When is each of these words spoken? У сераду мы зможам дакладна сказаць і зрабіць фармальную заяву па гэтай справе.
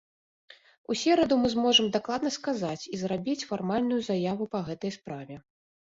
У 0.93 0.97
сераду 1.01 1.37
мы 1.41 1.51
зможам 1.55 1.91
дакладна 1.97 2.29
сказаць 2.37 2.87
і 2.97 3.03
зрабіць 3.05 3.47
фармальную 3.51 4.01
заяву 4.11 4.43
па 4.57 4.67
гэтай 4.71 4.91
справе. 5.01 5.35